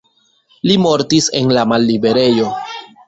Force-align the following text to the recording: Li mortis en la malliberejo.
Li 0.69 0.77
mortis 0.85 1.27
en 1.41 1.53
la 1.59 1.67
malliberejo. 1.73 2.49